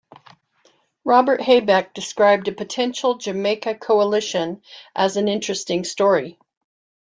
[1.03, 4.63] Robert Habeck described a potential Jamaica coalition
[4.95, 6.39] as an interesting story.